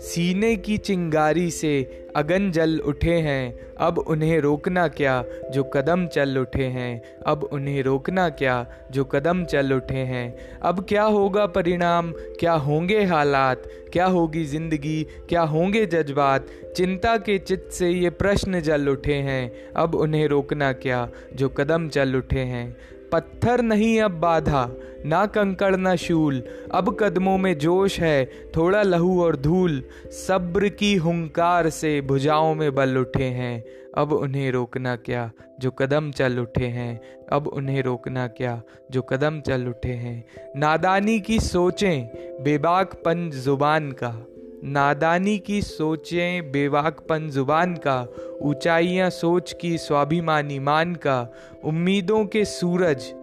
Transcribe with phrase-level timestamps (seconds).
[0.00, 6.38] सीने की चिंगारी से अगन जल उठे हैं, अब उन्हें रोकना क्या जो कदम चल
[6.38, 7.02] उठे हैं?
[7.26, 10.36] अब उन्हें रोकना क्या जो कदम चल उठे हैं?
[10.62, 12.12] अब क्या होगा परिणाम?
[12.12, 13.62] क्या होंगे हालात?
[13.92, 15.06] क्या होगी ज़िंदगी?
[15.28, 16.46] क्या होंगे जज्बात?
[16.76, 21.88] चिंता के चित्त से ये प्रश्न जल उठे हैं, अब उन्हें रोकना क्या जो कदम
[21.88, 22.76] चल उठे हैं?
[23.12, 24.70] पत्थर नहीं अब बाधा,
[25.06, 26.42] ना कंकड़, ना शूल।
[26.72, 32.74] अब कदमों में जोश है, थोड़ा लहू और धूल। सब्र की हुंकार से भुजाओं में
[32.74, 33.64] बल उठे हैं।
[33.96, 37.00] अब उन्हें रोकना क्या, जो कदम चल उठे हैं?
[37.32, 40.24] अब उन्हें रोकना क्या, जो कदम चल उठे हैं?
[40.56, 42.06] नादानी की सोचें
[42.44, 44.26] बेबाकपन ज़ुबान का।
[44.68, 48.06] नादानी की सोचें, बेवाकपन ज़ुबान का,
[48.42, 51.32] ऊंचाइयाँ सोच की, स्वाभिमानी मान का,
[51.64, 53.14] उम्मीदों के सूरज,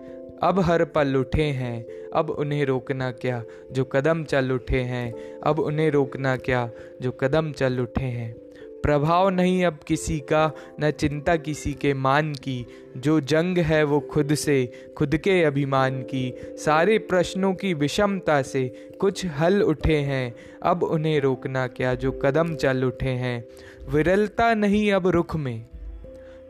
[0.44, 5.60] अब हर पल उठे हैं, अब उन्हें रोकना क्या, जो कदम चल उठे हैं, अब
[5.60, 6.70] उन्हें रोकना क्या,
[7.02, 8.36] जो कदम चल उठे हैं।
[8.86, 14.00] प्रभाव नहीं अब किसी का, न चिंता किसी के मान की। जो जंग है वो
[14.00, 20.36] खुद से, खुद के अभिमान की। सारे प्रश्नों की विषमता से कुछ हल उठे हैं।
[20.64, 23.46] अब उन्हें रोकना क्या, जो कदम चल उठे हैं।
[23.90, 25.66] विरलता नहीं अब रुख में।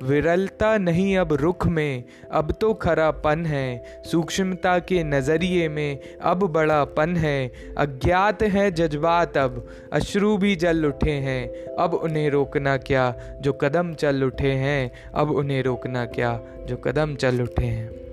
[0.06, 6.84] विरलता नहीं अब रुख में, अब तो खरापन है। सूक्ष्मता के नज़रिए में अब बड़ा
[6.86, 13.14] पन है। अज्ञात है जज्बात अब, अश्रु भी जल उठे हैं। अब उन्हें रोकना क्या
[13.42, 14.92] जो कदम चल उठे हैं?
[15.16, 18.05] अब उन्हें रोकना क्या जो कदम चल उठे हैं?